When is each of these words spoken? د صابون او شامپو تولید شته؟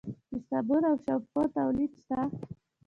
د 0.31 0.33
صابون 0.47 0.83
او 0.89 0.95
شامپو 1.03 1.41
تولید 1.55 1.91
شته؟ 2.01 2.19